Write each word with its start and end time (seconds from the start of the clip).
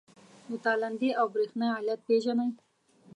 د 0.49 0.51
تالندې 0.65 1.09
او 1.19 1.25
برېښنا 1.33 1.67
علت 1.79 1.99
پیژنئ؟ 2.07 2.49